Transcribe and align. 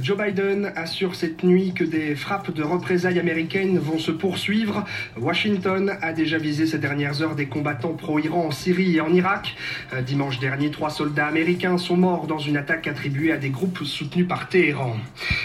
Joe 0.00 0.18
Biden 0.18 0.72
assure 0.74 1.14
cette 1.14 1.44
nuit 1.44 1.72
que 1.72 1.84
des 1.84 2.16
frappes 2.16 2.50
de 2.50 2.64
représailles 2.64 3.20
américaines 3.20 3.78
vont 3.78 4.00
se 4.00 4.10
poursuivre. 4.10 4.84
Washington 5.16 5.96
a 6.02 6.12
déjà 6.12 6.38
visé 6.38 6.66
ces 6.66 6.78
dernières 6.78 7.22
heures 7.22 7.36
des 7.36 7.46
combattants 7.46 7.94
pro-Iran 7.94 8.46
en 8.46 8.50
Syrie 8.50 8.96
et 8.96 9.00
en 9.00 9.12
Irak. 9.12 9.54
Dimanche 10.04 10.40
dernier, 10.40 10.72
trois 10.72 10.90
soldats 10.90 11.26
américains 11.26 11.78
sont 11.78 11.96
morts 11.96 12.26
dans 12.26 12.38
une 12.38 12.56
attaque 12.56 12.88
attribuée 12.88 13.30
à 13.30 13.36
des 13.36 13.50
groupes 13.50 13.84
soutenus 13.84 14.26
par 14.26 14.48
Téhéran. 14.48 14.96